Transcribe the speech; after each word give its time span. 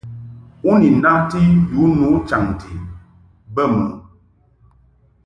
U 0.69 0.71
ni 0.79 0.89
naʼti 1.03 1.41
yu 1.71 1.83
nu 1.99 2.07
chaŋti 2.27 2.71
bə 3.53 3.63
mɨ? 3.73 3.83